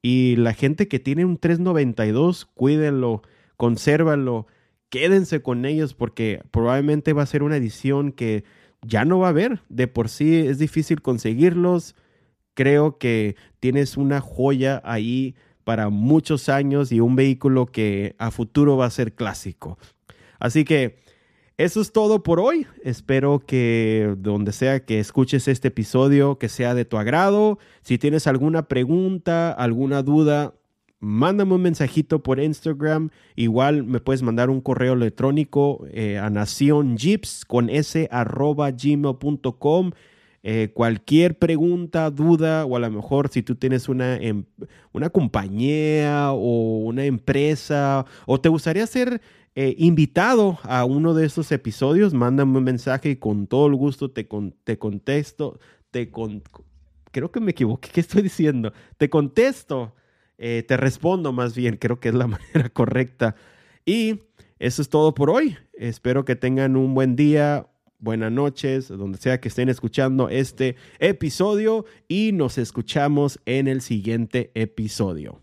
y 0.02 0.36
la 0.36 0.54
gente 0.54 0.88
que 0.88 0.98
tiene 0.98 1.24
un 1.24 1.38
392, 1.38 2.46
cuídenlo, 2.46 3.22
consérvanlo, 3.56 4.46
quédense 4.88 5.40
con 5.42 5.64
ellos 5.64 5.94
porque 5.94 6.42
probablemente 6.50 7.12
va 7.12 7.22
a 7.22 7.26
ser 7.26 7.42
una 7.42 7.56
edición 7.56 8.12
que 8.12 8.44
ya 8.82 9.04
no 9.04 9.20
va 9.20 9.28
a 9.28 9.30
haber. 9.30 9.60
De 9.68 9.88
por 9.88 10.08
sí 10.08 10.36
es 10.36 10.58
difícil 10.58 11.02
conseguirlos. 11.02 11.94
Creo 12.54 12.98
que 12.98 13.36
tienes 13.60 13.96
una 13.96 14.20
joya 14.20 14.82
ahí 14.84 15.34
para 15.64 15.88
muchos 15.88 16.48
años 16.48 16.92
y 16.92 17.00
un 17.00 17.16
vehículo 17.16 17.66
que 17.66 18.14
a 18.18 18.30
futuro 18.30 18.76
va 18.76 18.86
a 18.86 18.90
ser 18.90 19.14
clásico. 19.14 19.78
Así 20.38 20.64
que 20.64 21.02
eso 21.58 21.80
es 21.80 21.92
todo 21.92 22.22
por 22.22 22.40
hoy. 22.40 22.66
Espero 22.82 23.38
que 23.38 24.14
donde 24.18 24.52
sea 24.52 24.84
que 24.84 24.98
escuches 24.98 25.46
este 25.48 25.68
episodio, 25.68 26.38
que 26.38 26.48
sea 26.48 26.74
de 26.74 26.84
tu 26.84 26.96
agrado. 26.96 27.58
Si 27.82 27.98
tienes 27.98 28.26
alguna 28.26 28.68
pregunta, 28.68 29.52
alguna 29.52 30.02
duda, 30.02 30.54
mándame 30.98 31.54
un 31.54 31.62
mensajito 31.62 32.22
por 32.22 32.40
Instagram. 32.40 33.10
Igual 33.36 33.84
me 33.84 34.00
puedes 34.00 34.22
mandar 34.22 34.50
un 34.50 34.60
correo 34.60 34.94
electrónico 34.94 35.84
eh, 35.90 36.18
a 36.18 36.30
nacionjeeps 36.30 37.44
con 37.44 37.68
s 37.68 38.08
arroba 38.10 38.70
gmail.com. 38.70 39.92
Eh, 40.44 40.72
cualquier 40.74 41.38
pregunta, 41.38 42.10
duda, 42.10 42.64
o 42.64 42.76
a 42.76 42.80
lo 42.80 42.90
mejor 42.90 43.28
si 43.28 43.42
tú 43.42 43.54
tienes 43.54 43.88
una, 43.88 44.16
em, 44.16 44.44
una 44.92 45.08
compañía 45.10 46.32
o 46.32 46.78
una 46.78 47.04
empresa, 47.04 48.06
o 48.26 48.40
te 48.40 48.48
gustaría 48.48 48.82
hacer 48.84 49.20
eh, 49.54 49.74
invitado 49.78 50.58
a 50.64 50.84
uno 50.84 51.14
de 51.14 51.26
estos 51.26 51.52
episodios, 51.52 52.14
mándame 52.14 52.58
un 52.58 52.64
mensaje 52.64 53.10
y 53.10 53.16
con 53.16 53.46
todo 53.46 53.66
el 53.66 53.76
gusto 53.76 54.10
te, 54.10 54.26
te 54.64 54.78
contesto, 54.78 55.60
te 55.90 56.10
creo 57.12 57.30
que 57.30 57.40
me 57.40 57.52
equivoqué, 57.52 57.90
¿qué 57.92 58.00
estoy 58.00 58.22
diciendo? 58.22 58.72
Te 58.96 59.10
contesto, 59.10 59.94
eh, 60.38 60.64
te 60.66 60.76
respondo 60.76 61.32
más 61.32 61.54
bien, 61.54 61.76
creo 61.76 62.00
que 62.00 62.08
es 62.08 62.14
la 62.14 62.26
manera 62.54 62.68
correcta. 62.70 63.36
Y 63.84 64.20
eso 64.58 64.82
es 64.82 64.88
todo 64.88 65.14
por 65.14 65.30
hoy. 65.30 65.56
Espero 65.74 66.24
que 66.24 66.34
tengan 66.34 66.76
un 66.76 66.94
buen 66.94 67.14
día, 67.14 67.66
buenas 68.02 68.32
noches, 68.32 68.88
donde 68.88 69.16
sea 69.16 69.40
que 69.40 69.48
estén 69.48 69.68
escuchando 69.68 70.28
este 70.28 70.76
episodio 70.98 71.86
y 72.08 72.32
nos 72.32 72.58
escuchamos 72.58 73.40
en 73.46 73.68
el 73.68 73.80
siguiente 73.80 74.50
episodio. 74.54 75.40